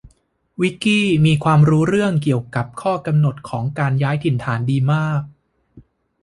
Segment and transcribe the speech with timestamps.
[0.61, 5.21] วิคกี้มีความรู้เรื่องเกี่ยวกับข้อกำหนดของการย้ายถิ่นฐานดีมาก